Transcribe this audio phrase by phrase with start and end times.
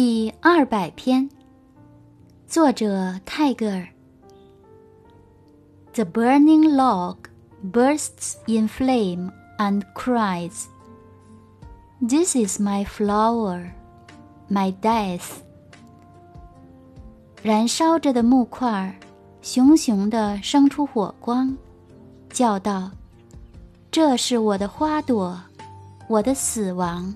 [0.00, 1.28] 第二百篇，
[2.46, 3.88] 作者泰戈尔。
[5.92, 7.16] The burning log
[7.72, 10.66] bursts in flame and cries,
[12.00, 13.72] "This is my flower,
[14.48, 15.42] my death."
[17.42, 18.96] 燃烧着的木块，
[19.42, 21.56] 熊熊的生出火光，
[22.30, 22.92] 叫道
[23.90, 25.42] ：“这是我的花朵，
[26.06, 27.12] 我的死亡。”